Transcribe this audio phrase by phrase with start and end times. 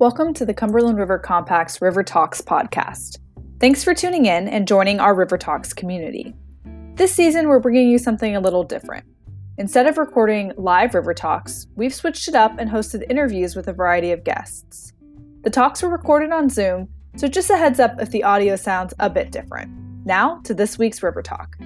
[0.00, 3.18] Welcome to the Cumberland River Compact's River Talks podcast.
[3.58, 6.36] Thanks for tuning in and joining our River Talks community.
[6.94, 9.04] This season, we're bringing you something a little different.
[9.56, 13.72] Instead of recording live River Talks, we've switched it up and hosted interviews with a
[13.72, 14.92] variety of guests.
[15.42, 18.94] The talks were recorded on Zoom, so just a heads up if the audio sounds
[19.00, 19.72] a bit different.
[20.06, 21.56] Now to this week's River Talk.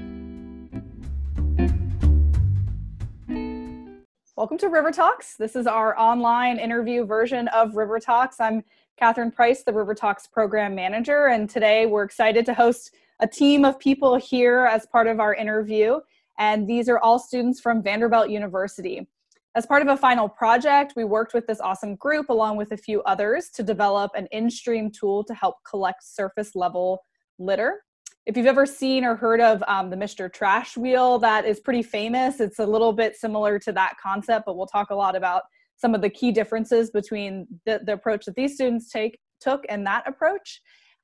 [4.42, 5.36] Welcome to River Talks.
[5.36, 8.40] This is our online interview version of River Talks.
[8.40, 8.64] I'm
[8.96, 13.64] Catherine Price, the River Talks program manager, and today we're excited to host a team
[13.64, 16.00] of people here as part of our interview.
[16.40, 19.06] And these are all students from Vanderbilt University.
[19.54, 22.76] As part of a final project, we worked with this awesome group along with a
[22.76, 27.04] few others to develop an in stream tool to help collect surface level
[27.38, 27.84] litter
[28.26, 30.32] if you've ever seen or heard of um, the Mr.
[30.32, 32.40] Trash Wheel, that is pretty famous.
[32.40, 35.42] It's a little bit similar to that concept, but we'll talk a lot about
[35.76, 39.84] some of the key differences between the, the approach that these students take took and
[39.86, 40.60] that approach.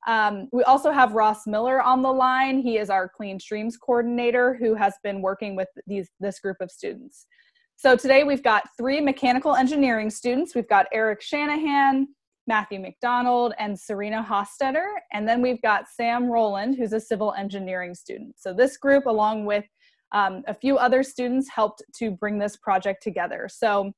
[0.07, 2.61] Um, we also have Ross Miller on the line.
[2.61, 6.71] He is our Clean Streams coordinator who has been working with these this group of
[6.71, 7.27] students.
[7.75, 10.55] So today we've got three mechanical engineering students.
[10.55, 12.07] We've got Eric Shanahan,
[12.49, 14.87] Matthew McDonald, and Serena Hostetter.
[15.13, 18.35] And then we've got Sam Rowland, who's a civil engineering student.
[18.39, 19.67] So this group, along with
[20.13, 23.49] um, a few other students, helped to bring this project together.
[23.53, 23.93] So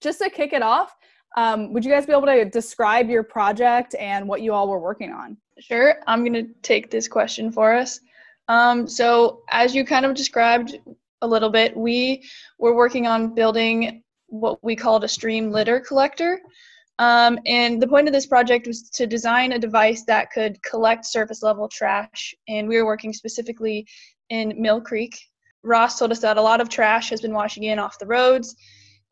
[0.00, 0.94] just to kick it off,
[1.36, 4.78] um, would you guys be able to describe your project and what you all were
[4.78, 5.36] working on?
[5.58, 8.00] Sure, I'm going to take this question for us.
[8.48, 10.78] Um, so, as you kind of described
[11.20, 12.24] a little bit, we
[12.58, 16.40] were working on building what we called a stream litter collector.
[16.98, 21.06] Um, and the point of this project was to design a device that could collect
[21.06, 22.34] surface level trash.
[22.48, 23.86] And we were working specifically
[24.30, 25.16] in Mill Creek.
[25.62, 28.54] Ross told us that a lot of trash has been washing in off the roads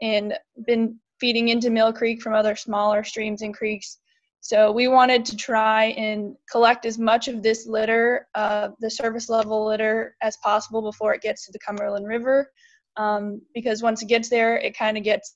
[0.03, 0.35] and
[0.67, 3.99] been feeding into Mill Creek from other smaller streams and creeks.
[4.41, 9.29] So we wanted to try and collect as much of this litter, uh, the surface
[9.29, 12.51] level litter, as possible before it gets to the Cumberland River.
[12.97, 15.35] Um, because once it gets there, it kind of gets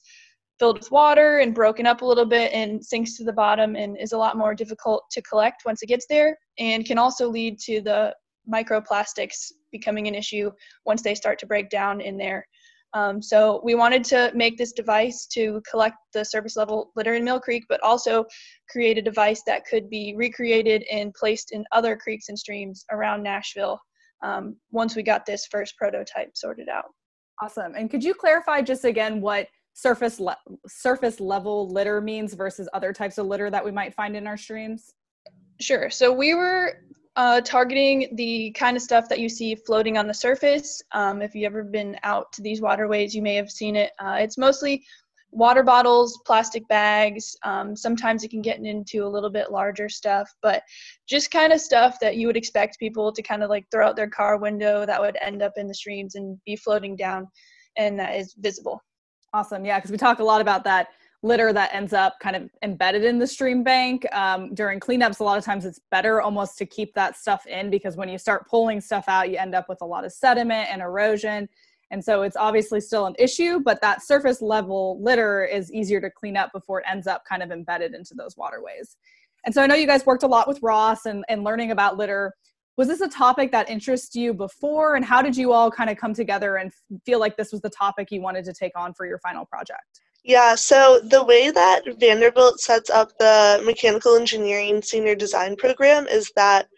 [0.60, 3.96] filled with water and broken up a little bit and sinks to the bottom and
[3.98, 7.58] is a lot more difficult to collect once it gets there and can also lead
[7.58, 8.14] to the
[8.52, 10.50] microplastics becoming an issue
[10.84, 12.46] once they start to break down in there.
[12.92, 17.24] Um, so we wanted to make this device to collect the surface level litter in
[17.24, 18.26] Mill Creek, but also
[18.68, 23.22] create a device that could be recreated and placed in other creeks and streams around
[23.22, 23.80] Nashville
[24.22, 26.86] um, once we got this first prototype sorted out.
[27.40, 27.74] Awesome.
[27.74, 32.92] And could you clarify just again what surface le- surface level litter means versus other
[32.92, 34.94] types of litter that we might find in our streams?
[35.60, 35.90] Sure.
[35.90, 36.78] So we were
[37.16, 40.82] uh, targeting the kind of stuff that you see floating on the surface.
[40.92, 43.92] Um, if you've ever been out to these waterways, you may have seen it.
[43.98, 44.84] Uh, it's mostly
[45.32, 47.36] water bottles, plastic bags.
[47.44, 50.62] Um, sometimes it can get into a little bit larger stuff, but
[51.08, 53.96] just kind of stuff that you would expect people to kind of like throw out
[53.96, 57.28] their car window that would end up in the streams and be floating down
[57.76, 58.82] and that is visible.
[59.32, 59.64] Awesome.
[59.64, 60.88] Yeah, because we talk a lot about that
[61.22, 65.20] litter that ends up kind of embedded in the stream bank um, during cleanups.
[65.20, 68.18] A lot of times it's better almost to keep that stuff in because when you
[68.18, 71.48] start pulling stuff out, you end up with a lot of sediment and erosion.
[71.90, 76.10] And so it's obviously still an issue, but that surface level litter is easier to
[76.10, 78.96] clean up before it ends up kind of embedded into those waterways.
[79.44, 81.96] And so I know you guys worked a lot with Ross and, and learning about
[81.96, 82.32] litter
[82.76, 84.96] was this a topic that interests you before?
[84.96, 86.72] And how did you all kind of come together and
[87.04, 90.00] feel like this was the topic you wanted to take on for your final project?
[90.24, 96.30] Yeah so the way that vanderbilt sets up the mechanical engineering senior design program is
[96.36, 96.68] that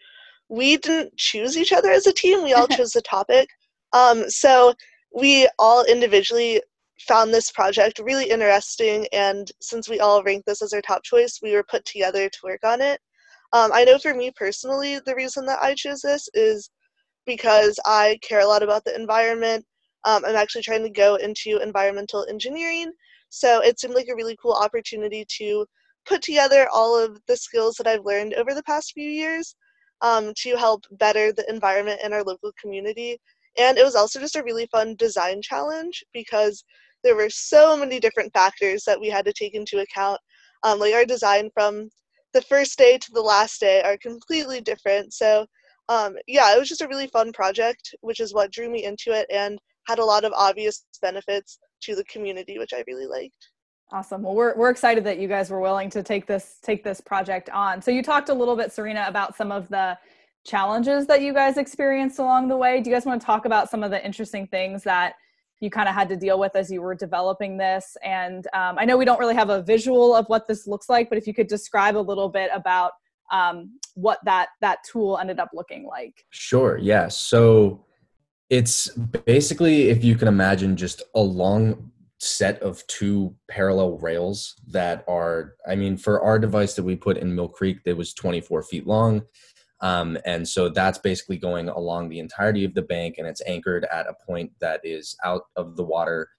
[0.49, 3.49] we didn't choose each other as a team we all chose the topic.
[3.91, 4.73] Um, so
[5.13, 6.61] we all individually
[7.01, 11.39] found this project really interesting and since we all ranked this as our top choice
[11.41, 13.01] we were put together to work on it
[13.53, 16.69] um, I know for me personally, the reason that I choose this is
[17.25, 19.65] because I care a lot about the environment.
[20.05, 22.91] Um, I'm actually trying to go into environmental engineering,
[23.29, 25.65] so it seemed like a really cool opportunity to
[26.05, 29.55] put together all of the skills that I've learned over the past few years
[30.01, 33.17] um, to help better the environment in our local community.
[33.57, 36.63] And it was also just a really fun design challenge because
[37.03, 40.19] there were so many different factors that we had to take into account.
[40.63, 41.89] Um, like our design from
[42.33, 45.13] the first day to the last day are completely different.
[45.13, 45.45] So
[45.89, 49.11] um, yeah, it was just a really fun project, which is what drew me into
[49.11, 53.49] it and had a lot of obvious benefits to the community, which I really liked.
[53.91, 54.23] Awesome.
[54.23, 57.49] Well, we're, we're excited that you guys were willing to take this take this project
[57.49, 57.81] on.
[57.81, 59.97] So you talked a little bit, Serena, about some of the
[60.45, 62.81] challenges that you guys experienced along the way.
[62.81, 65.15] Do you guys want to talk about some of the interesting things that
[65.63, 67.95] you kind of had to deal with as you were developing this.
[68.03, 71.07] And um, I know we don't really have a visual of what this looks like,
[71.07, 72.91] but if you could describe a little bit about
[73.31, 76.25] um, what that that tool ended up looking like.
[76.31, 76.77] Sure.
[76.77, 77.07] Yeah.
[77.07, 77.85] So
[78.49, 85.03] it's basically if you can imagine just a long set of two parallel rails that
[85.09, 88.63] are i mean for our device that we put in mill creek that was 24
[88.63, 89.21] feet long
[89.81, 93.85] um, and so that's basically going along the entirety of the bank and it's anchored
[93.91, 96.29] at a point that is out of the water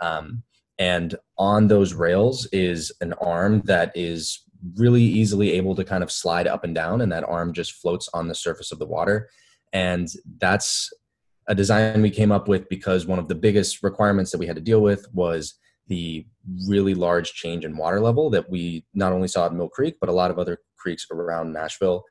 [0.00, 0.42] um,
[0.78, 4.44] and on those rails is an arm that is
[4.76, 8.08] really easily able to kind of slide up and down and that arm just floats
[8.14, 9.28] on the surface of the water
[9.72, 10.08] and
[10.38, 10.90] that's
[11.48, 14.56] a design we came up with because one of the biggest requirements that we had
[14.56, 15.54] to deal with was
[15.88, 16.26] the
[16.68, 20.08] really large change in water level that we not only saw at Mill Creek, but
[20.08, 22.04] a lot of other creeks around Nashville.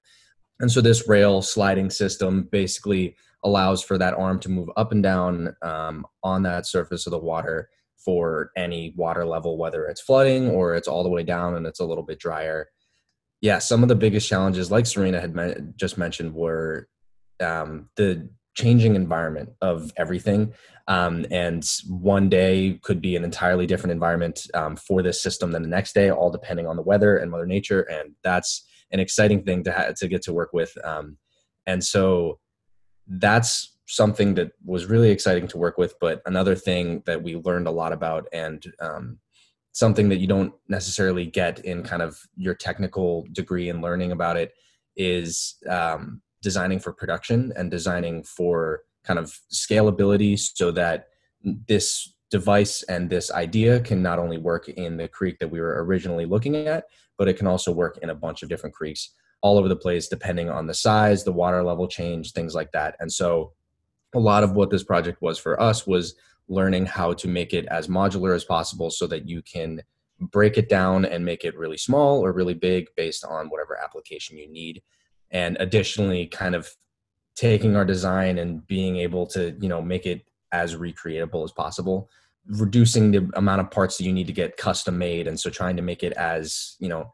[0.61, 5.01] And so this rail sliding system basically allows for that arm to move up and
[5.01, 10.49] down um, on that surface of the water for any water level, whether it's flooding
[10.49, 12.67] or it's all the way down and it's a little bit drier.
[13.41, 16.87] Yeah, some of the biggest challenges, like Serena had just mentioned, were
[17.39, 20.53] um, the changing environment of everything.
[20.87, 25.63] Um, and one day could be an entirely different environment um, for this system than
[25.63, 27.81] the next day, all depending on the weather and Mother Nature.
[27.81, 30.75] And that's an exciting thing to ha- to get to work with.
[30.83, 31.17] Um,
[31.65, 32.39] and so
[33.07, 35.95] that's something that was really exciting to work with.
[35.99, 39.19] But another thing that we learned a lot about and um,
[39.73, 44.37] something that you don't necessarily get in kind of your technical degree and learning about
[44.37, 44.53] it
[44.95, 51.07] is um, designing for production and designing for kind of scalability so that
[51.43, 55.83] this device and this idea can not only work in the creek that we were
[55.83, 56.85] originally looking at,
[57.17, 59.09] but it can also work in a bunch of different creeks
[59.41, 62.95] all over the place, depending on the size, the water level change, things like that.
[62.99, 63.53] And so,
[64.13, 66.15] a lot of what this project was for us was
[66.49, 69.81] learning how to make it as modular as possible so that you can
[70.19, 74.37] break it down and make it really small or really big based on whatever application
[74.37, 74.81] you need
[75.31, 76.69] and additionally kind of
[77.35, 82.09] taking our design and being able to you know make it as recreatable as possible
[82.47, 85.75] reducing the amount of parts that you need to get custom made and so trying
[85.75, 87.11] to make it as you know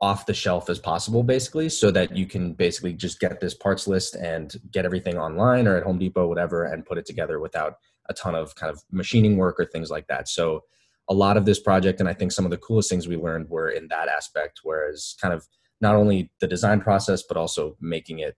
[0.00, 3.86] off the shelf as possible basically so that you can basically just get this parts
[3.86, 7.74] list and get everything online or at home depot whatever and put it together without
[8.08, 10.28] a ton of kind of machining work or things like that.
[10.28, 10.62] So
[11.08, 13.48] a lot of this project and i think some of the coolest things we learned
[13.48, 15.46] were in that aspect whereas kind of
[15.80, 18.36] not only the design process but also making it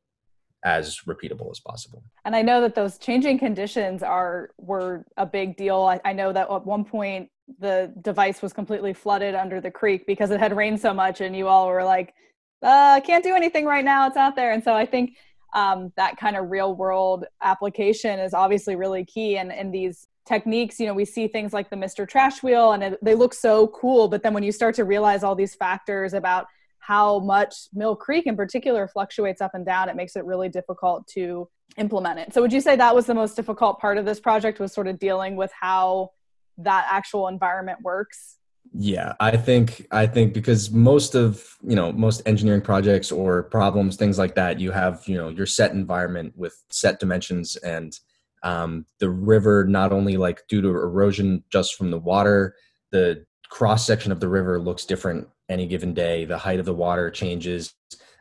[0.64, 2.02] as repeatable as possible.
[2.24, 5.82] And I know that those changing conditions are were a big deal.
[5.82, 7.28] I, I, know that at one point
[7.58, 11.36] the device was completely flooded under the creek because it had rained so much, and
[11.36, 12.14] you all were like,
[12.62, 14.06] uh, "Can't do anything right now.
[14.06, 15.16] It's out there." And so I think
[15.54, 19.36] um, that kind of real world application is obviously really key.
[19.36, 22.08] And in these techniques, you know, we see things like the Mr.
[22.08, 24.08] Trash Wheel, and it, they look so cool.
[24.08, 26.46] But then when you start to realize all these factors about
[26.86, 31.06] how much Mill Creek in particular fluctuates up and down, it makes it really difficult
[31.08, 31.48] to
[31.78, 32.34] implement it.
[32.34, 34.86] So would you say that was the most difficult part of this project was sort
[34.86, 36.10] of dealing with how
[36.58, 38.36] that actual environment works?
[38.74, 43.96] Yeah, I think I think because most of, you know, most engineering projects or problems
[43.96, 47.98] things like that, you have, you know, your set environment with set dimensions and
[48.42, 52.56] um, the river not only like due to erosion just from the water,
[52.90, 56.24] the cross section of the river looks different any given day.
[56.24, 57.74] The height of the water changes,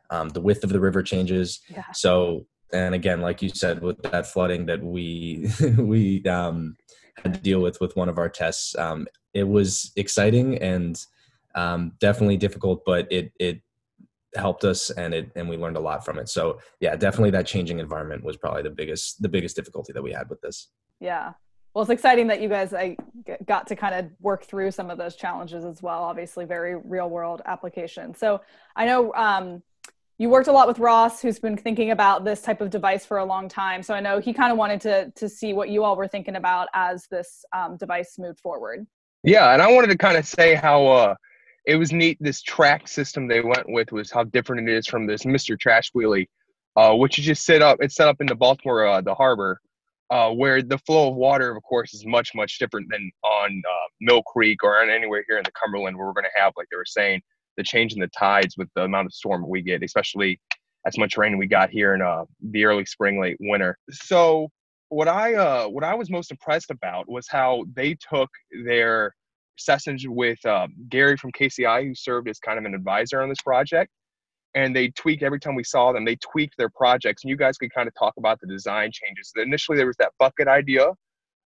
[0.10, 1.62] um, the width of the river changes.
[1.70, 1.84] Yeah.
[1.94, 6.75] So, and again, like you said, with that flooding that we we um,
[7.18, 11.03] had to deal with with one of our tests, um, it was exciting and
[11.56, 13.62] um, definitely difficult, but it it
[14.36, 16.27] helped us and it and we learned a lot from it.
[16.30, 20.12] So yeah, definitely that changing environment was probably the biggest the biggest difficulty that we
[20.12, 20.70] had with this.
[21.00, 21.34] Yeah
[21.74, 22.98] well it's exciting that you guys I
[23.46, 27.10] got to kind of work through some of those challenges as well obviously very real
[27.10, 28.15] world application.
[28.15, 28.42] So
[28.75, 29.63] i know um,
[30.18, 33.18] you worked a lot with ross who's been thinking about this type of device for
[33.18, 33.84] a long time.
[33.84, 36.36] So i know he kind of wanted to to see what you all were thinking
[36.36, 38.86] about as this um, device moved forward.
[39.24, 41.15] Yeah and i wanted to kind of say how uh,
[41.65, 45.08] it was neat this track system they went with was how different it is from
[45.08, 46.27] this mr trash wheelie
[46.75, 49.60] uh, which is just set up it's set up in the baltimore uh, the harbor
[50.13, 53.88] uh, where the flow of water, of course, is much, much different than on uh,
[54.00, 56.67] Mill Creek or on anywhere here in the Cumberland where we're going to have, like
[56.70, 57.20] they were saying,
[57.58, 60.39] the change in the tides with the amount of storm we get, especially
[60.86, 63.75] as much rain we got here in uh, the early spring, late winter.
[63.89, 64.50] So
[64.89, 68.29] what I uh, what I was most impressed about was how they took
[68.65, 69.15] their
[69.58, 73.41] sessions with uh, Gary from KCI, who served as kind of an advisor on this
[73.41, 73.89] project,
[74.55, 77.57] and they tweaked every time we saw them they tweaked their projects and you guys
[77.57, 80.88] could kind of talk about the design changes initially there was that bucket idea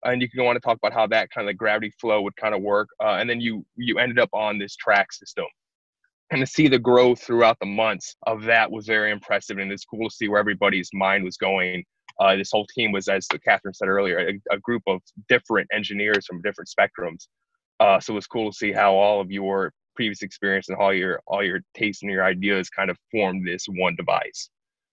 [0.03, 2.35] and you can go on to talk about how that kind of gravity flow would
[2.35, 2.87] kind of work.
[3.01, 5.45] Uh, and then you you ended up on this track system.
[6.31, 9.85] And to see the growth throughout the months of that was very impressive, and it's
[9.85, 11.85] cool to see where everybody's mind was going.
[12.19, 14.99] Uh, this whole team was, as Catherine said earlier, a, a group of
[15.29, 17.27] different engineers from different spectrums.
[17.79, 20.93] Uh, so it was cool to see how all of your previous experience and all
[20.93, 24.49] your all your tastes and your ideas kind of formed this one device.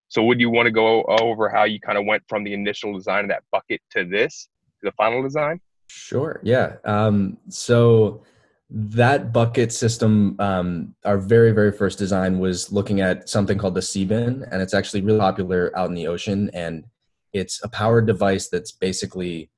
[0.08, 2.92] So would you want to go over how you kind of went from the initial
[2.94, 4.49] design of that bucket to this,
[4.80, 5.61] to the final design?
[5.88, 6.40] Sure.
[6.42, 6.76] Yeah.
[6.84, 8.23] Um, so
[8.70, 13.80] that bucket system, um, our very, very first design was looking at something called the
[13.80, 16.50] Seabin, and it's actually really popular out in the ocean.
[16.54, 16.84] And
[17.32, 19.50] it's a powered device that's basically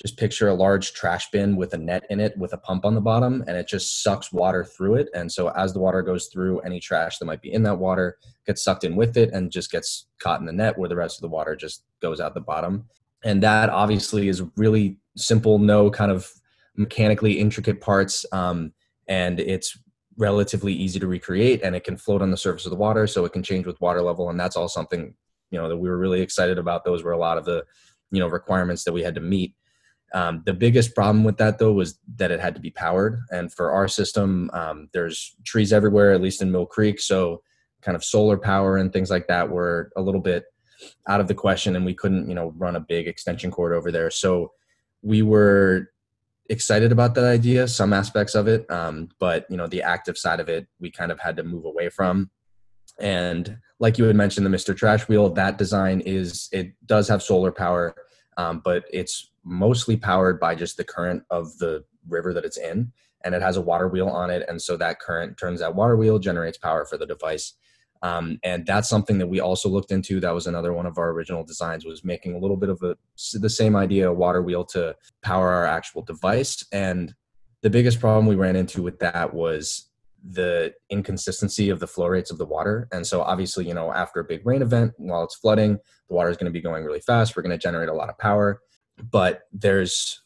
[0.00, 2.94] just picture a large trash bin with a net in it with a pump on
[2.94, 5.08] the bottom and it just sucks water through it.
[5.14, 8.18] And so as the water goes through any trash that might be in that water
[8.46, 11.18] gets sucked in with it and just gets caught in the net where the rest
[11.18, 12.86] of the water just goes out the bottom.
[13.22, 16.28] And that obviously is really simple no kind of
[16.76, 18.72] mechanically intricate parts um,
[19.06, 19.78] and it's
[20.16, 23.24] relatively easy to recreate and it can float on the surface of the water so
[23.24, 25.14] it can change with water level and that's all something
[25.52, 26.84] you know that we were really excited about.
[26.84, 27.64] Those were a lot of the
[28.10, 29.54] you know requirements that we had to meet
[30.14, 33.20] um, the biggest problem with that though was that it had to be powered.
[33.30, 37.00] And for our system um, there's trees everywhere at least in mill creek.
[37.00, 37.42] So
[37.80, 40.44] kind of solar power and things like that were a little bit
[41.08, 43.90] out of the question and we couldn't you know run a big extension cord over
[43.90, 44.10] there.
[44.10, 44.52] So
[45.02, 45.90] we were
[46.50, 50.40] excited about that idea some aspects of it um, but you know the active side
[50.40, 52.30] of it we kind of had to move away from.
[53.00, 57.22] And like you had mentioned the mr trash wheel that design is it does have
[57.22, 57.94] solar power
[58.36, 62.92] um, but it's mostly powered by just the current of the river that it's in
[63.24, 65.96] and it has a water wheel on it and so that current turns that water
[65.96, 67.54] wheel generates power for the device.
[68.02, 70.18] Um, and that's something that we also looked into.
[70.18, 72.96] That was another one of our original designs was making a little bit of a
[73.34, 76.64] the same idea a water wheel to power our actual device.
[76.72, 77.14] And
[77.62, 79.88] the biggest problem we ran into with that was
[80.24, 82.88] the inconsistency of the flow rates of the water.
[82.92, 86.30] And so obviously you know after a big rain event while it's flooding the water
[86.30, 87.36] is going to be going really fast.
[87.36, 88.60] We're going to generate a lot of power.
[89.10, 90.22] But there's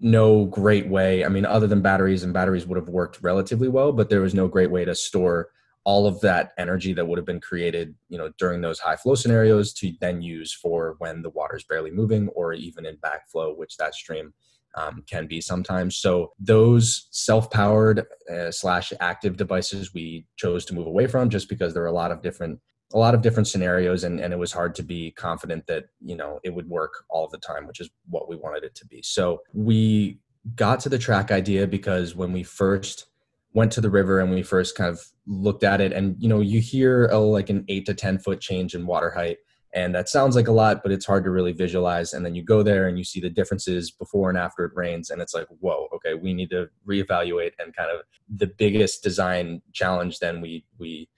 [0.00, 3.92] no great way i mean other than batteries and batteries would have worked relatively well
[3.92, 5.48] but there was no great way to store
[5.84, 9.14] all of that energy that would have been created you know during those high flow
[9.14, 13.56] scenarios to then use for when the water is barely moving or even in backflow
[13.56, 14.34] which that stream
[14.76, 15.96] um, can be sometimes.
[15.96, 21.74] So those self-powered uh, slash active devices we chose to move away from just because
[21.74, 22.60] there are a lot of different
[22.92, 26.16] a lot of different scenarios and, and it was hard to be confident that you
[26.16, 29.00] know it would work all the time which is what we wanted it to be.
[29.02, 30.18] So we
[30.54, 33.06] got to the track idea because when we first
[33.54, 36.40] went to the river and we first kind of looked at it and you know
[36.40, 39.38] you hear oh like an eight to ten foot change in water height
[39.74, 42.42] and that sounds like a lot but it's hard to really visualize and then you
[42.42, 45.46] go there and you see the differences before and after it rains and it's like
[45.60, 48.02] whoa okay we need to reevaluate and kind of
[48.36, 51.08] the biggest design challenge then we we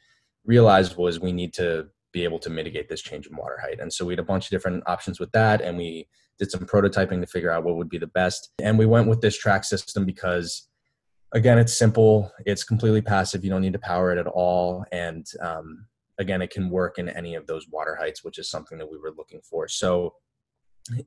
[0.44, 1.86] realized was we need to
[2.16, 3.78] be able to mitigate this change in water height.
[3.78, 5.60] And so we had a bunch of different options with that.
[5.60, 6.08] And we
[6.38, 8.48] did some prototyping to figure out what would be the best.
[8.62, 10.66] And we went with this track system because,
[11.32, 13.44] again, it's simple, it's completely passive.
[13.44, 14.86] You don't need to power it at all.
[14.92, 15.86] And um,
[16.18, 18.98] again, it can work in any of those water heights, which is something that we
[18.98, 19.68] were looking for.
[19.68, 20.14] So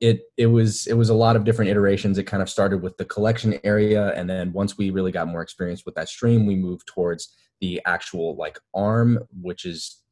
[0.00, 2.94] it it was it was a lot of different iterations it kind of started with
[2.98, 6.54] the collection area and then once we really got more experience with that stream we
[6.54, 10.02] moved towards the actual like arm, which is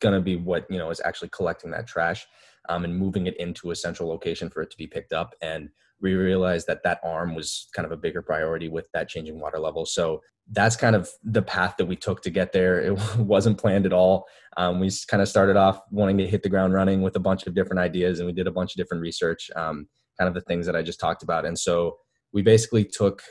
[0.00, 2.26] going to be what you know is actually collecting that trash
[2.68, 5.34] um, and moving it into a central location for it to be picked up.
[5.40, 9.40] And we realized that that arm was kind of a bigger priority with that changing
[9.40, 9.86] water level.
[9.86, 10.20] So
[10.50, 12.80] that's kind of the path that we took to get there.
[12.80, 14.26] It wasn't planned at all.
[14.56, 17.46] Um, we kind of started off wanting to hit the ground running with a bunch
[17.46, 20.42] of different ideas, and we did a bunch of different research, um, kind of the
[20.42, 21.46] things that I just talked about.
[21.46, 21.96] And so
[22.32, 23.22] we basically took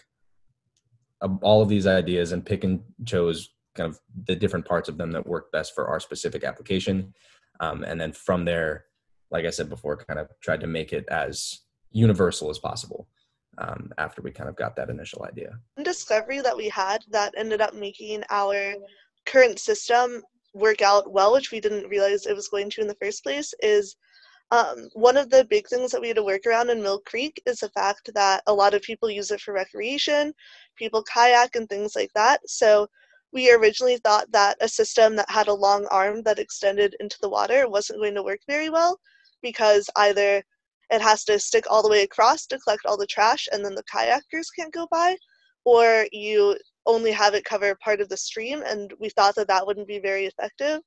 [1.42, 5.12] all of these ideas and pick and chose kind of the different parts of them
[5.12, 7.14] that worked best for our specific application.
[7.60, 8.86] Um, and then from there,
[9.32, 11.60] like I said before, kind of tried to make it as
[11.94, 13.08] universal as possible
[13.60, 15.58] um, after we kind of got that initial idea.
[15.76, 18.74] One discovery that we had that ended up making our
[19.26, 20.22] current system
[20.54, 23.54] work out well, which we didn't realize it was going to in the first place,
[23.62, 23.96] is
[24.52, 27.42] um, one of the big things that we had to work around in Mill Creek
[27.46, 30.34] is the fact that a lot of people use it for recreation,
[30.76, 32.40] people kayak and things like that.
[32.48, 32.88] So
[33.32, 37.30] we originally thought that a system that had a long arm that extended into the
[37.30, 39.00] water wasn't going to work very well
[39.42, 40.44] because either
[40.92, 43.76] it has to stick all the way across to collect all the trash and then
[43.76, 45.16] the kayakers can't go by,
[45.66, 49.66] or you only have it cover part of the stream, and we thought that that
[49.66, 50.82] wouldn't be very effective.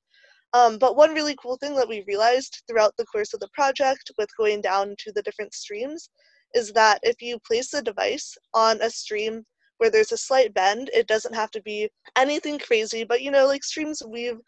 [0.52, 4.10] Um, but one really cool thing that we realized throughout the course of the project
[4.18, 6.08] with going down to the different streams
[6.54, 9.44] is that if you place the device on a stream
[9.78, 13.46] where there's a slight bend, it doesn't have to be anything crazy, but you know,
[13.46, 14.38] like streams weave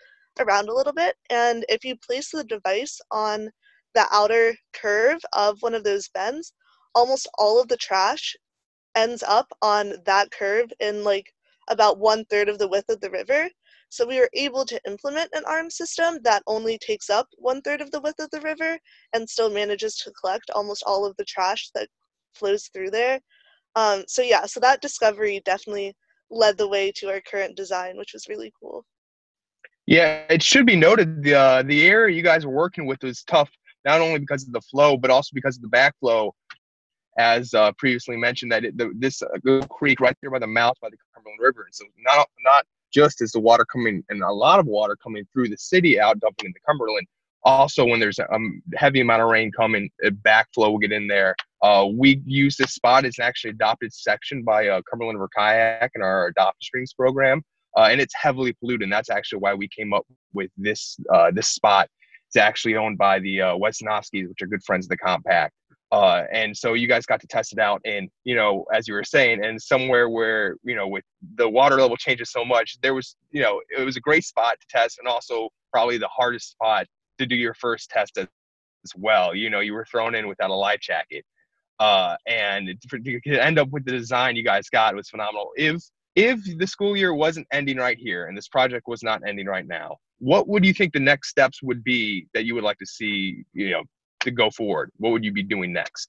[0.40, 1.16] around a little bit.
[1.30, 3.50] And if you place the device on
[3.94, 6.52] the outer curve of one of those bends,
[6.94, 8.36] almost all of the trash
[8.94, 11.32] ends up on that curve in like
[11.68, 13.48] about one third of the width of the river.
[13.90, 17.80] So we were able to implement an arm system that only takes up one third
[17.80, 18.78] of the width of the river
[19.14, 21.88] and still manages to collect almost all of the trash that
[22.34, 23.20] flows through there.
[23.76, 25.94] Um, so yeah, so that discovery definitely
[26.30, 28.84] led the way to our current design, which was really cool.
[29.86, 33.22] Yeah, it should be noted the uh, the area you guys were working with was
[33.22, 33.50] tough,
[33.88, 36.30] not only because of the flow, but also because of the backflow.
[37.18, 40.76] As uh, previously mentioned, that it, the, this uh, creek right there by the mouth
[40.80, 44.32] by the Cumberland River, and so not not just is the water coming and a
[44.32, 47.06] lot of water coming through the city out dumping into Cumberland.
[47.44, 51.06] Also, when there's a um, heavy amount of rain coming, a backflow will get in
[51.06, 51.34] there.
[51.62, 55.92] Uh, we use this spot as an actually adopted section by uh, Cumberland River Kayak
[55.94, 57.42] in our Adopt Streams program,
[57.76, 58.84] uh, and it's heavily polluted.
[58.84, 61.88] And that's actually why we came up with this uh, this spot.
[62.28, 65.54] It's actually owned by the uh, Wesnowskis, which are good friends of the compact.
[65.90, 68.92] Uh, and so you guys got to test it out and you know as you
[68.92, 71.02] were saying and somewhere where you know with
[71.36, 74.56] the water level changes so much there was you know it was a great spot
[74.60, 76.86] to test and also probably the hardest spot
[77.18, 78.26] to do your first test as,
[78.84, 79.34] as well.
[79.34, 81.24] You know you were thrown in without a life jacket.
[81.80, 82.74] Uh, and
[83.24, 85.50] to end up with the design you guys got was phenomenal.
[85.56, 85.80] If
[86.18, 89.66] if the school year wasn't ending right here and this project was not ending right
[89.66, 92.86] now what would you think the next steps would be that you would like to
[92.86, 93.82] see you know
[94.20, 94.90] to go forward?
[94.96, 96.08] What would you be doing next?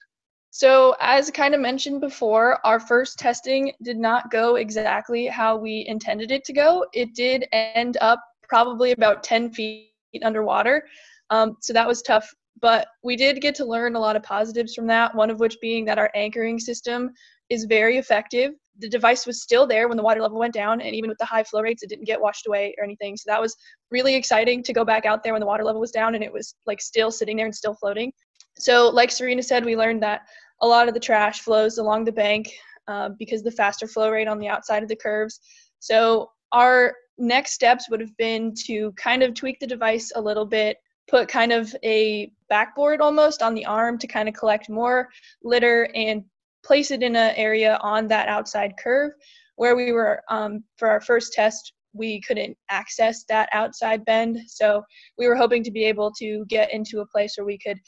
[0.51, 5.85] So, as kind of mentioned before, our first testing did not go exactly how we
[5.87, 6.85] intended it to go.
[6.93, 9.91] It did end up probably about 10 feet
[10.23, 10.87] underwater.
[11.29, 12.33] Um, so, that was tough.
[12.61, 15.57] But we did get to learn a lot of positives from that, one of which
[15.61, 17.11] being that our anchoring system
[17.49, 18.53] is very effective.
[18.79, 21.25] The device was still there when the water level went down, and even with the
[21.25, 23.17] high flow rates, it didn't get washed away or anything.
[23.17, 23.55] So that was
[23.91, 26.31] really exciting to go back out there when the water level was down and it
[26.31, 28.11] was like still sitting there and still floating.
[28.57, 30.21] So, like Serena said, we learned that
[30.61, 32.49] a lot of the trash flows along the bank
[32.87, 35.39] uh, because the faster flow rate on the outside of the curves.
[35.79, 40.45] So, our next steps would have been to kind of tweak the device a little
[40.45, 45.09] bit, put kind of a backboard almost on the arm to kind of collect more
[45.43, 46.23] litter and
[46.63, 49.11] place it in an area on that outside curve.
[49.55, 54.39] Where we were um, for our first test we couldn't access that outside bend.
[54.47, 54.83] So
[55.17, 57.79] we were hoping to be able to get into a place where we could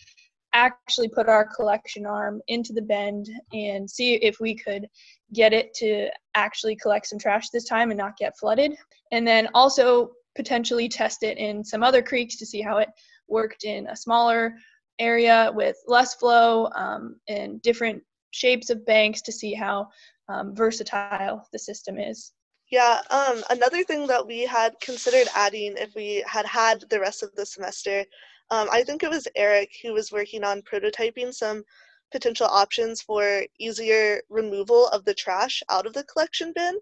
[0.54, 4.86] actually put our collection arm into the bend and see if we could
[5.34, 8.74] get it to actually collect some trash this time and not get flooded.
[9.12, 12.90] And then also potentially test it in some other creeks to see how it
[13.28, 14.56] worked in a smaller
[15.00, 19.88] area with less flow um, and different shapes of banks to see how
[20.28, 22.34] um, versatile the system is.
[22.72, 27.22] Yeah, um, another thing that we had considered adding if we had had the rest
[27.22, 28.06] of the semester,
[28.50, 31.64] um, I think it was Eric who was working on prototyping some
[32.12, 36.78] potential options for easier removal of the trash out of the collection bin.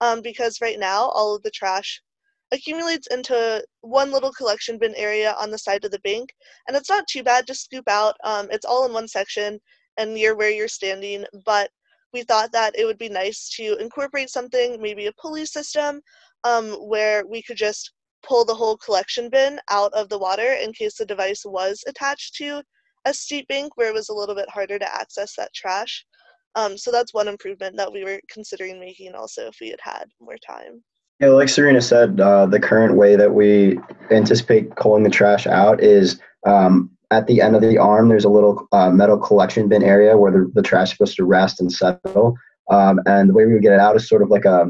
[0.00, 2.00] Um, because right now, all of the trash
[2.52, 6.32] accumulates into one little collection bin area on the side of the bank,
[6.66, 8.14] and it's not too bad to scoop out.
[8.24, 9.60] Um, it's all in one section,
[9.98, 11.70] and near where you're standing, but
[12.12, 16.00] we thought that it would be nice to incorporate something, maybe a pulley system,
[16.44, 20.72] um, where we could just pull the whole collection bin out of the water in
[20.72, 22.62] case the device was attached to
[23.04, 26.04] a steep bank where it was a little bit harder to access that trash.
[26.54, 30.06] Um, so that's one improvement that we were considering making also if we had had
[30.20, 30.82] more time.
[31.20, 33.78] Yeah, like Serena said, uh, the current way that we
[34.10, 38.30] anticipate pulling the trash out is um, at the end of the arm, there's a
[38.30, 41.72] little uh, metal collection bin area where the, the trash is supposed to rest and
[41.72, 42.36] settle.
[42.70, 44.66] Um, and the way we would get it out is sort of like a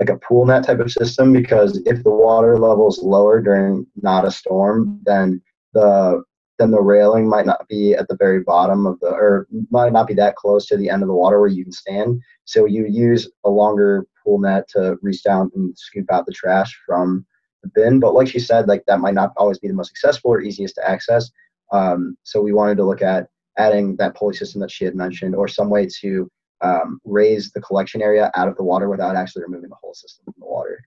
[0.00, 3.86] like a pool net type of system because if the water level is lower during
[4.02, 5.40] not a storm, then
[5.72, 6.22] the
[6.58, 10.06] then the railing might not be at the very bottom of the or might not
[10.06, 12.20] be that close to the end of the water where you can stand.
[12.44, 16.78] So you use a longer pool net to reach down and scoop out the trash
[16.86, 17.24] from
[17.62, 18.00] the bin.
[18.00, 20.74] But like she said, like that might not always be the most accessible or easiest
[20.76, 21.30] to access.
[21.74, 25.34] Um, so we wanted to look at adding that pulley system that she had mentioned,
[25.34, 29.42] or some way to um, raise the collection area out of the water without actually
[29.42, 30.80] removing the whole system from the water.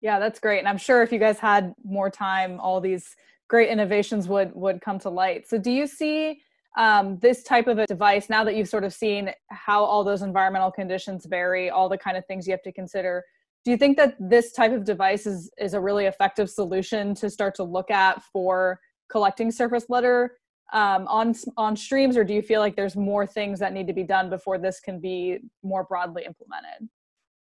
[0.00, 0.58] Yeah, that's great.
[0.58, 3.16] And I'm sure if you guys had more time, all these
[3.48, 5.48] great innovations would would come to light.
[5.48, 6.40] So do you see
[6.76, 10.22] um, this type of a device now that you've sort of seen how all those
[10.22, 13.22] environmental conditions vary, all the kind of things you have to consider?
[13.64, 17.30] Do you think that this type of device is is a really effective solution to
[17.30, 18.80] start to look at for
[19.12, 20.38] collecting surface litter
[20.72, 23.92] um, on on streams, or do you feel like there's more things that need to
[23.92, 26.88] be done before this can be more broadly implemented?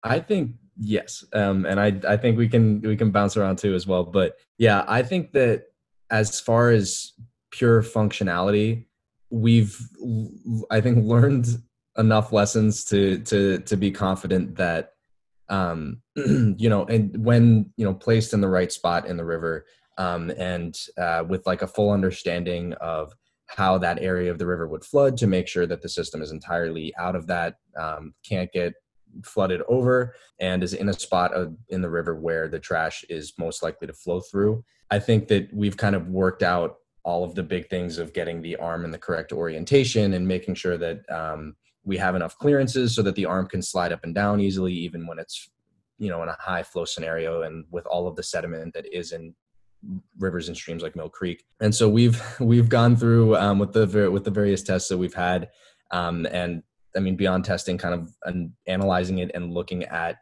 [0.04, 3.76] I think yes, um, and I I think we can we can bounce around too
[3.76, 4.04] as well.
[4.04, 5.66] But yeah, I think that
[6.10, 7.14] as far as
[7.52, 8.86] pure functionality,
[9.30, 9.78] we've
[10.72, 11.48] I think learned
[11.98, 14.94] enough lessons to to to be confident that
[15.50, 19.66] um, you know, and when you know placed in the right spot in the river,
[20.00, 23.14] um, and uh, with like a full understanding of
[23.48, 26.32] how that area of the river would flood to make sure that the system is
[26.32, 28.74] entirely out of that, um, can't get
[29.24, 33.34] flooded over, and is in a spot of, in the river where the trash is
[33.38, 34.64] most likely to flow through.
[34.90, 38.42] I think that we've kind of worked out all of the big things of getting
[38.42, 42.96] the arm in the correct orientation and making sure that um, we have enough clearances
[42.96, 45.50] so that the arm can slide up and down easily, even when it's
[45.98, 49.12] you know in a high flow scenario and with all of the sediment that is
[49.12, 49.34] in
[50.18, 51.44] rivers and streams like Mill Creek.
[51.60, 55.14] And so we've we've gone through um, with the with the various tests that we've
[55.14, 55.50] had,
[55.92, 56.64] um, and
[56.96, 60.18] I mean beyond testing, kind of an, analyzing it and looking at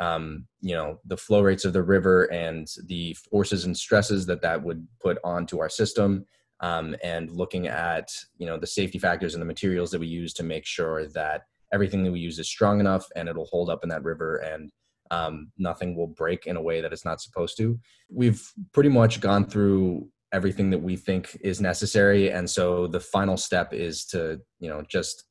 [0.00, 4.42] um, you know the flow rates of the river and the forces and stresses that
[4.42, 6.24] that would put onto our system.
[6.60, 10.32] Um, and looking at you know the safety factors and the materials that we use
[10.34, 11.42] to make sure that
[11.72, 14.72] everything that we use is strong enough and it'll hold up in that river and
[15.10, 17.78] um, nothing will break in a way that it's not supposed to.
[18.10, 18.42] We've
[18.72, 23.72] pretty much gone through everything that we think is necessary, and so the final step
[23.72, 25.24] is to you know just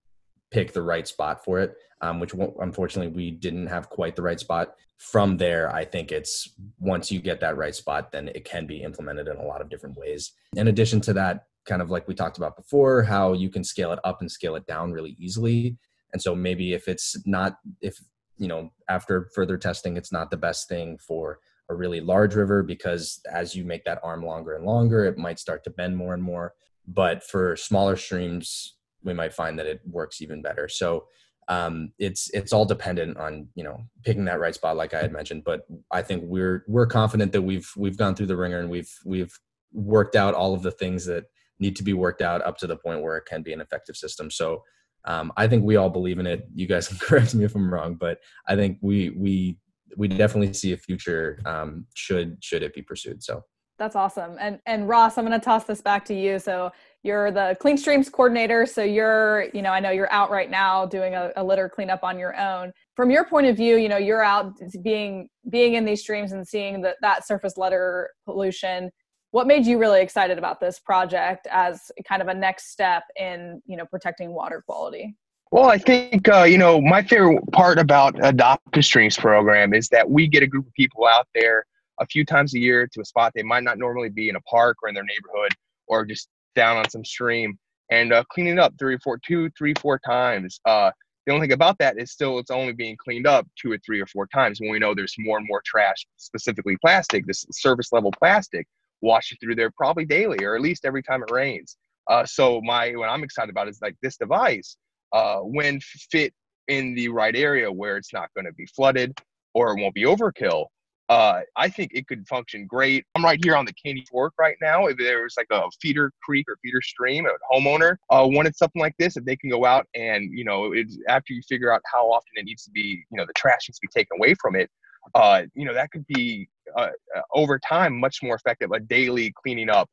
[0.52, 1.76] pick the right spot for it.
[2.00, 4.76] Um, which unfortunately we didn't have quite the right spot.
[5.00, 6.48] From there, I think it's
[6.80, 9.70] once you get that right spot, then it can be implemented in a lot of
[9.70, 10.32] different ways.
[10.56, 13.92] In addition to that, kind of like we talked about before, how you can scale
[13.92, 15.78] it up and scale it down really easily.
[16.14, 18.00] And so maybe if it's not if
[18.38, 22.64] you know after further testing it's not the best thing for a really large river
[22.64, 26.14] because as you make that arm longer and longer it might start to bend more
[26.14, 26.54] and more.
[26.88, 30.68] But for smaller streams we might find that it works even better.
[30.68, 31.06] So
[31.50, 35.14] um, it's it's all dependent on you know picking that right spot like i had
[35.14, 35.44] mentioned.
[35.46, 38.94] But i think we're we're confident that we've we've gone through the ringer and we've
[39.06, 39.38] we've
[39.74, 41.26] worked out all of the things that
[41.60, 43.96] need to be worked out up to the point where it can be an effective
[43.96, 44.30] system.
[44.30, 44.64] So
[45.08, 46.48] um, I think we all believe in it.
[46.54, 49.58] You guys can correct me if I'm wrong, but I think we we
[49.96, 53.24] we definitely see a future um, should should it be pursued.
[53.24, 53.44] So
[53.80, 54.38] that's awesome.
[54.40, 56.40] And and Ross, I'm going to toss this back to you.
[56.40, 56.72] So
[57.04, 58.66] you're the Clean Streams coordinator.
[58.66, 62.04] So you're you know I know you're out right now doing a, a litter cleanup
[62.04, 62.74] on your own.
[62.96, 66.46] From your point of view, you know you're out being being in these streams and
[66.46, 68.92] seeing that that surface litter pollution
[69.32, 73.62] what made you really excited about this project as kind of a next step in
[73.66, 75.16] you know protecting water quality?
[75.52, 79.90] Well i think uh, you know my favorite part about adopt a streams program is
[79.90, 81.66] that we get a group of people out there
[82.00, 84.42] a few times a year to a spot they might not normally be in a
[84.42, 85.52] park or in their neighborhood
[85.88, 87.58] or just down on some stream
[87.90, 90.60] and uh, cleaning up three or four two three four times.
[90.66, 90.92] Uh,
[91.26, 94.02] the only thing about that is still it's only being cleaned up two or three
[94.02, 97.92] or four times when we know there's more and more trash specifically plastic this surface
[97.92, 98.66] level plastic
[99.02, 101.78] wash it through there probably daily or at least every time it rains.
[102.10, 104.78] Uh, so my what I'm excited about is like this device
[105.14, 105.80] uh, when
[106.12, 106.34] fit
[106.68, 109.18] in the right area where it's not going to be flooded
[109.54, 110.66] or it won't be overkill.
[111.10, 113.06] Uh, I think it could function great.
[113.16, 114.88] I'm right here on the Caney Fork right now.
[114.88, 118.82] If there was like a feeder creek or feeder stream, a homeowner uh, wanted something
[118.82, 121.82] like this, if they can go out and you know, it's after you figure out
[121.92, 124.34] how often it needs to be, you know, the trash needs to be taken away
[124.42, 124.70] from it.
[125.16, 129.34] Uh, you know, that could be uh, uh, over time much more effective a daily
[129.42, 129.90] cleaning up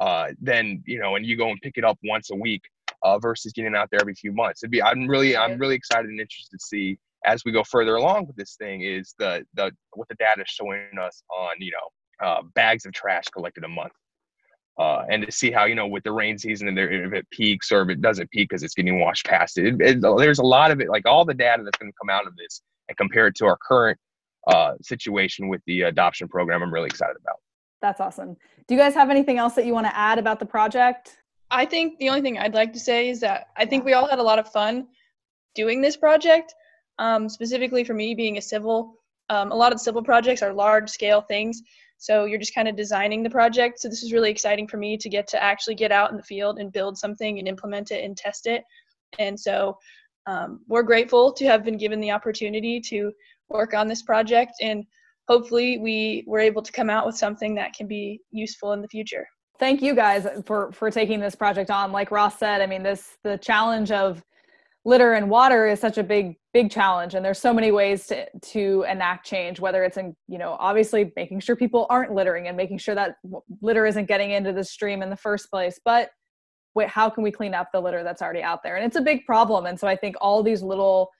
[0.00, 2.62] uh, than you know and you go and pick it up once a week
[3.02, 6.06] uh, versus getting out there every few months it'd be i'm really i'm really excited
[6.06, 9.70] and interested to see as we go further along with this thing is the the
[9.94, 13.68] what the data is showing us on you know uh, bags of trash collected a
[13.68, 13.92] month
[14.78, 17.28] uh, and to see how you know with the rain season and there, if it
[17.30, 19.80] peaks or if it doesn't peak because it's getting washed past it.
[19.80, 22.10] It, it, there's a lot of it like all the data that's going to come
[22.10, 23.98] out of this and compare it to our current
[24.46, 27.36] uh, situation with the adoption program I'm really excited about.
[27.80, 28.36] That's awesome.
[28.66, 31.18] Do you guys have anything else that you want to add about the project?
[31.50, 34.08] I think the only thing I'd like to say is that I think we all
[34.08, 34.88] had a lot of fun
[35.54, 36.54] doing this project.
[36.98, 38.94] Um, specifically for me, being a civil,
[39.30, 41.62] um, a lot of the civil projects are large scale things.
[41.98, 43.80] So you're just kind of designing the project.
[43.80, 46.22] So this is really exciting for me to get to actually get out in the
[46.22, 48.64] field and build something and implement it and test it.
[49.18, 49.78] And so
[50.26, 53.12] um, we're grateful to have been given the opportunity to
[53.50, 54.84] work on this project and
[55.28, 58.88] hopefully we were able to come out with something that can be useful in the
[58.88, 59.26] future.
[59.58, 61.92] Thank you guys for for taking this project on.
[61.92, 64.22] Like ross said i mean this the challenge of
[64.84, 68.26] litter and water is such a big big challenge and there's so many ways to
[68.40, 72.56] to enact change whether it's in you know obviously making sure people aren't littering and
[72.56, 73.16] making sure that
[73.60, 76.10] litter isn't getting into the stream in the first place but
[76.74, 78.76] wait, how can we clean up the litter that's already out there?
[78.76, 81.10] And it's a big problem and so i think all these little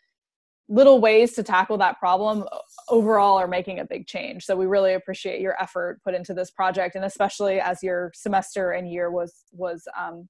[0.69, 2.45] little ways to tackle that problem
[2.89, 4.45] overall are making a big change.
[4.45, 8.73] So we really appreciate your effort put into this project and especially as your semester
[8.73, 10.29] and year was was um,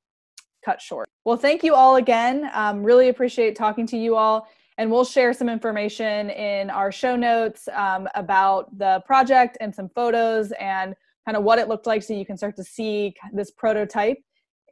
[0.65, 1.09] cut short.
[1.25, 2.51] Well thank you all again.
[2.53, 4.49] Um, really appreciate talking to you all
[4.79, 9.89] and we'll share some information in our show notes um, about the project and some
[9.89, 10.95] photos and
[11.27, 14.19] kind of what it looked like so you can start to see this prototype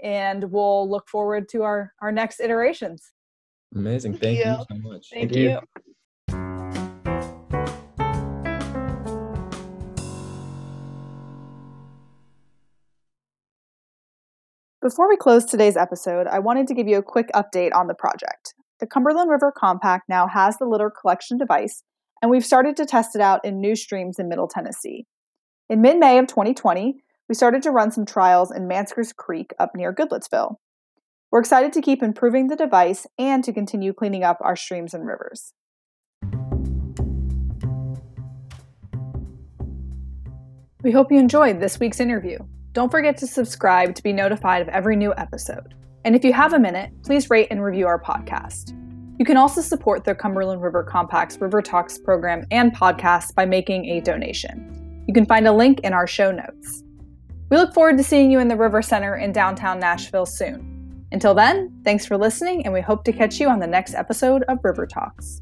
[0.02, 3.12] and we'll look forward to our our next iterations
[3.76, 4.52] amazing thank, thank you.
[4.52, 4.64] you.
[4.68, 5.50] so much thank, thank you.
[5.50, 5.60] you.
[14.82, 17.94] Before we close today's episode, I wanted to give you a quick update on the
[17.94, 18.54] project.
[18.78, 21.82] The Cumberland River Compact now has the litter collection device,
[22.22, 25.06] and we've started to test it out in new streams in Middle Tennessee.
[25.68, 26.94] In mid May of 2020,
[27.28, 30.56] we started to run some trials in Manskers Creek up near Goodlettsville.
[31.32, 35.06] We're excited to keep improving the device and to continue cleaning up our streams and
[35.06, 35.52] rivers.
[40.82, 42.38] We hope you enjoyed this week's interview.
[42.72, 45.74] Don't forget to subscribe to be notified of every new episode.
[46.04, 48.72] And if you have a minute, please rate and review our podcast.
[49.18, 53.86] You can also support the Cumberland River Compact's River Talks program and podcast by making
[53.86, 55.04] a donation.
[55.08, 56.84] You can find a link in our show notes.
[57.50, 60.75] We look forward to seeing you in the River Center in downtown Nashville soon.
[61.16, 64.42] Until then, thanks for listening, and we hope to catch you on the next episode
[64.48, 65.40] of River Talks.